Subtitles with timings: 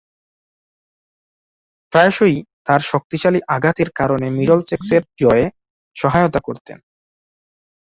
[1.93, 5.45] প্রায়শই তার শক্তিশালী আঘাতের কারণে মিডলসেক্সের জয়ে
[5.95, 6.77] সহায়তা করতেন।